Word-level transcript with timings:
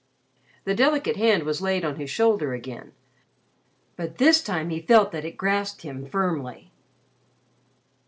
The 0.63 0.73
delicate 0.73 1.15
hand 1.17 1.43
was 1.43 1.61
laid 1.61 1.85
on 1.85 1.97
his 1.97 2.09
shoulder 2.09 2.55
again, 2.55 2.93
but 3.95 4.17
this 4.17 4.41
time 4.43 4.71
he 4.71 4.81
felt 4.81 5.11
that 5.11 5.25
it 5.25 5.37
grasped 5.37 5.83
him 5.83 6.07
firmly. 6.07 6.71